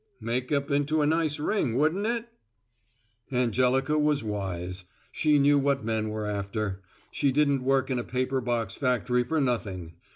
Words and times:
"Make 0.19 0.51
up 0.51 0.71
into 0.71 1.03
a 1.03 1.05
nice 1.05 1.37
ring, 1.39 1.75
wouldn't 1.75 2.07
it?" 2.07 2.25
Angelica 3.31 3.99
was 3.99 4.23
wise. 4.23 4.83
She 5.11 5.37
knew 5.37 5.59
what 5.59 5.85
men 5.85 6.09
were 6.09 6.25
after. 6.25 6.81
She 7.11 7.31
didn't 7.31 7.61
work 7.61 7.91
in 7.91 7.99
a 7.99 8.03
paper 8.03 8.41
box 8.41 8.73
factory 8.73 9.23
for 9.23 9.39
nothing. 9.39 9.93